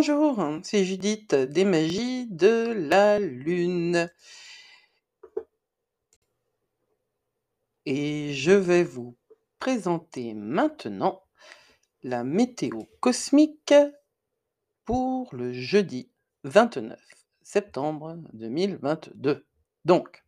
[0.00, 4.10] Bonjour, c'est Judith des Magies de la Lune
[7.84, 9.18] et je vais vous
[9.58, 11.22] présenter maintenant
[12.02, 13.74] la météo cosmique
[14.86, 16.10] pour le jeudi
[16.44, 16.98] 29
[17.42, 19.46] septembre 2022.
[19.84, 20.24] Donc,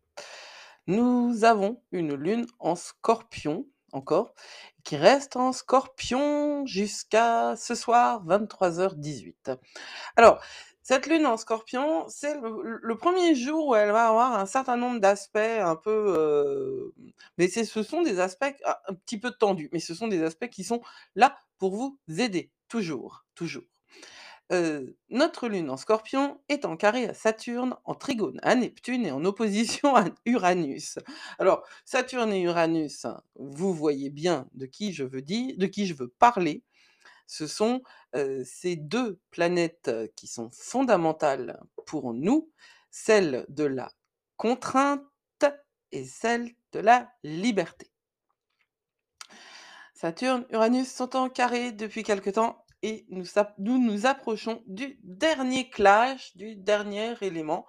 [0.86, 4.34] nous avons une lune en scorpion encore,
[4.84, 9.56] qui reste en scorpion jusqu'à ce soir 23h18.
[10.16, 10.40] Alors,
[10.82, 15.00] cette lune en scorpion, c'est le, premier jour où elle va avoir un certain nombre
[15.00, 16.14] d'aspects un peu...
[16.18, 16.92] euh,
[17.38, 20.48] mais ce sont des aspects ah, un petit peu tendus, mais ce sont des aspects
[20.48, 20.82] qui sont
[21.14, 23.71] là pour vous aider, toujours, toujours.
[24.52, 29.10] Euh, notre lune en scorpion est en carré à Saturne, en trigone à Neptune et
[29.10, 30.98] en opposition à Uranus.
[31.38, 33.06] Alors, Saturne et Uranus,
[33.36, 36.62] vous voyez bien de qui je veux dire, de qui je veux parler.
[37.26, 37.82] Ce sont
[38.14, 42.50] euh, ces deux planètes euh, qui sont fondamentales pour nous,
[42.90, 43.90] celle de la
[44.36, 45.02] contrainte
[45.92, 47.90] et celle de la liberté.
[49.94, 53.24] Saturne, Uranus sont en carré depuis quelque temps et nous
[53.78, 57.66] nous approchons du dernier clash, du dernier élément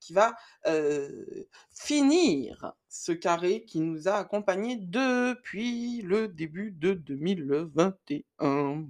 [0.00, 8.84] qui va euh, finir ce carré qui nous a accompagnés depuis le début de 2021.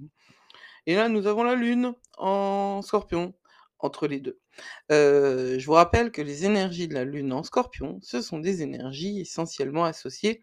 [0.87, 3.35] Et là, nous avons la Lune en scorpion
[3.79, 4.39] entre les deux.
[4.93, 8.63] Euh, je vous rappelle que les énergies de la Lune en scorpion, ce sont des
[8.63, 10.43] énergies essentiellement associées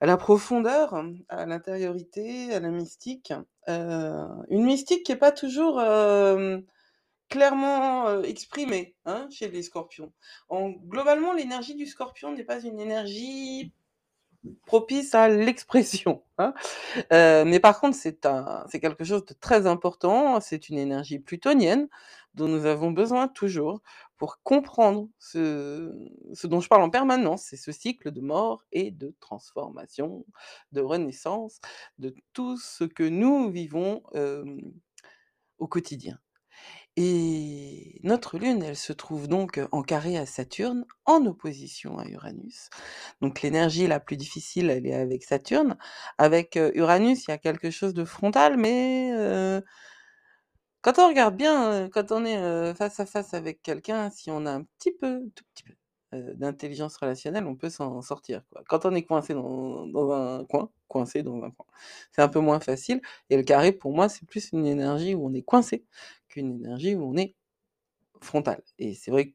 [0.00, 0.94] à la profondeur,
[1.28, 3.32] à l'intériorité, à la mystique.
[3.68, 6.58] Euh, une mystique qui n'est pas toujours euh,
[7.28, 10.12] clairement euh, exprimée hein, chez les scorpions.
[10.48, 13.72] En- globalement, l'énergie du scorpion n'est pas une énergie
[14.66, 16.22] propice à l'expression.
[16.38, 16.54] hein.
[17.12, 18.20] Euh, mais par contre, c'est
[18.80, 20.40] quelque chose de très important.
[20.40, 21.88] C'est une énergie plutonienne
[22.34, 23.80] dont nous avons besoin toujours
[24.18, 25.92] pour comprendre ce,
[26.34, 27.44] ce dont je parle en permanence.
[27.44, 30.24] C'est ce cycle de mort et de transformation,
[30.72, 31.60] de renaissance,
[31.98, 34.44] de tout ce que nous vivons euh,
[35.58, 36.18] au quotidien.
[36.98, 42.70] Et notre Lune, elle se trouve donc en carré à Saturne, en opposition à Uranus.
[43.20, 45.76] Donc l'énergie la plus difficile, elle est avec Saturne.
[46.16, 49.10] Avec Uranus, il y a quelque chose de frontal, mais
[50.80, 54.52] quand on regarde bien, quand on est face à face avec quelqu'un, si on a
[54.52, 55.74] un petit peu, tout petit peu
[56.12, 58.42] d'intelligence relationnelle, on peut s'en sortir.
[58.68, 61.66] Quand on est coincé dans, dans un coin, coincé dans un coin,
[62.12, 63.02] c'est un peu moins facile.
[63.28, 65.84] Et le carré, pour moi, c'est plus une énergie où on est coincé
[66.36, 67.34] qu'une énergie où on est
[68.22, 68.62] frontal.
[68.78, 69.34] Et c'est vrai que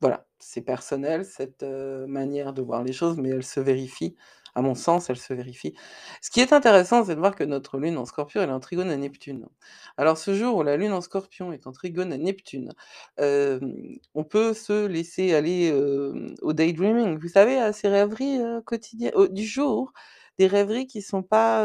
[0.00, 4.16] voilà, c'est personnel cette, heu, manière de voir les choses, mais elle se vérifie.
[4.56, 5.74] À mon sens, elle se vérifie.
[6.22, 8.60] Ce qui est intéressant, c'est de voir que notre lune en Scorpion, elle est en
[8.60, 9.48] trigone à Neptune.
[9.96, 12.72] Alors ce jour où la lune en Scorpion est en trigone à Neptune,
[13.18, 13.74] hem,
[14.14, 17.18] on peut se laisser aller, hem, au daydreaming.
[17.18, 19.92] Vous savez, à ces rêveries, heu, quotidien au du jour,
[20.38, 21.64] des rêveries qui sont pas,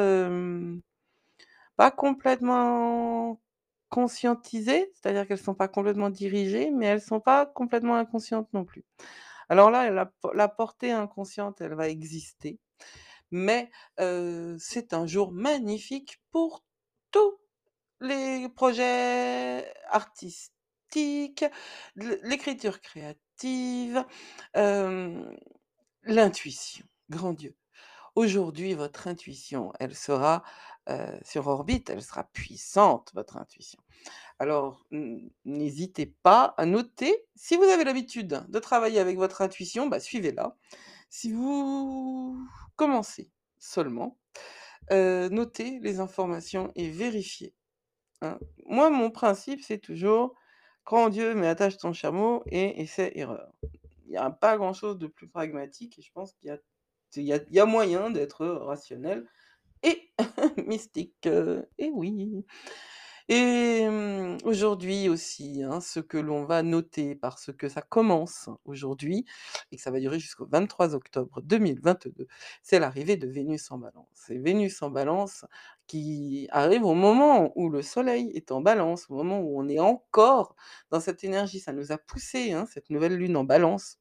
[1.76, 3.40] pas complètement
[3.90, 8.86] conscientisées, c'est-à-dire qu'elles sont pas complètement dirigées, mais elles sont pas complètement inconscientes non plus.
[9.50, 12.60] Alors là, la po la portée inconsciente, elle va exister,
[13.32, 16.64] mais c'est un jour magnifique pour
[17.12, 17.40] tous
[18.02, 21.46] les projets artistiques,
[21.96, 24.06] l'écriture créative,
[26.04, 26.86] l'intuition.
[27.10, 27.56] Grand Dieu!
[28.16, 30.44] Aujourd'hui, votre intuition, elle sera,
[31.24, 33.80] sur orbite, elle sera puissante, votre intuition.
[34.40, 34.86] Alors,
[35.46, 37.28] n'hésitez pas à noter.
[37.36, 40.56] Si vous avez l'habitude de travailler avec votre intuition, bah, suivez-la.
[41.10, 42.38] Si vous
[42.76, 44.18] commencez seulement,
[44.92, 47.54] notez les informations et vérifiez,
[48.22, 48.40] hein.
[48.66, 50.36] Moi, mon principe, c'est toujours:
[50.86, 53.52] «Crois en Dieu, mais attache ton chameau et essai-erreur».
[54.06, 56.58] Il y a pas grand-chose de plus pragmatique et je pense qu'il y a
[57.16, 59.26] il y a moyen d'être rationnel
[59.84, 60.12] et
[60.68, 62.46] mystique, heu, et oui.
[63.32, 69.24] Et mmh, aujourd'hui aussi, hein, ce que l'on va noter parce que ça commence aujourd'hui
[69.72, 72.26] et que ça va durer jusqu'au 23 octobre 2022,
[72.64, 74.08] c'est l'arrivée de Vénus en Balance.
[74.16, 75.46] C'est Vénus en Balance
[75.86, 79.80] qui arrive au moment où le Soleil est en Balance, au moment où on est
[79.80, 80.56] encore
[80.90, 81.60] dans cette énergie.
[81.60, 83.99] Ça nous a poussé, hein, cette nouvelle lune en Balance,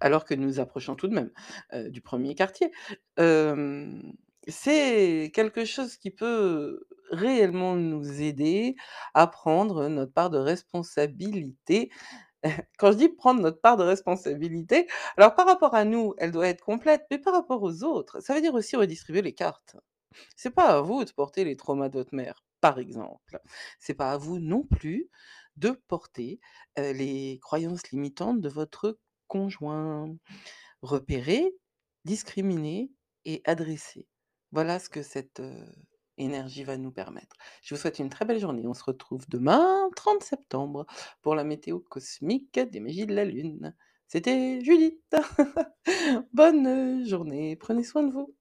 [0.00, 1.30] alors que nous approchons tout de même,
[1.74, 2.72] heu, du premier quartier.
[4.48, 8.74] C'est quelque chose qui peut réellement nous aider
[9.14, 11.90] à prendre notre part de responsabilité.
[12.78, 16.48] Quand je dis prendre notre part de responsabilité, alors par rapport à nous, elle doit
[16.48, 19.76] être complète, mais par rapport aux autres, ça veut dire aussi redistribuer les cartes.
[20.36, 22.44] C'est pas à vous de porter les traumas de votre mère.
[22.60, 23.40] par exemple.
[23.80, 25.10] C'est pas à vous non plus
[25.56, 26.40] de porter,
[26.78, 28.98] heu, les croyances limitantes de votre
[29.32, 30.14] conjoint.
[30.82, 31.54] Repérer,
[32.04, 32.90] discriminer
[33.24, 34.06] et adresser.
[34.50, 35.40] Voilà ce que cette,
[36.18, 37.36] énergie va nous permettre.
[37.62, 38.66] Je vous souhaite une très belle journée.
[38.66, 40.86] On se retrouve demain, 30 septembre,
[41.22, 43.74] pour la météo cosmique des Magies de la Lune.
[44.08, 45.00] C'était Judith.
[46.32, 48.34] Bonne, journée, prenez soin de vous.